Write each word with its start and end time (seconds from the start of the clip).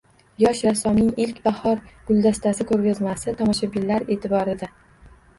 Yosh 0.43 0.59
rassomning 0.67 1.09
ilk 1.25 1.41
“Bahor 1.47 1.83
guldastasi” 2.07 2.65
ko‘rgazmasi 2.71 3.35
tomoshabinlar 3.41 4.07
e’tiborida 4.15 4.71